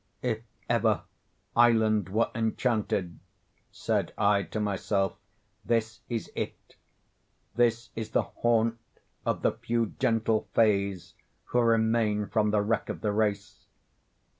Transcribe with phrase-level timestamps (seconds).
[0.23, 1.03] "If ever
[1.55, 3.19] island were enchanted,"
[3.71, 5.15] said I to myself,
[5.63, 6.75] "this is it.
[7.53, 8.79] This is the haunt
[9.27, 13.67] of the few gentle Fays who remain from the wreck of the race.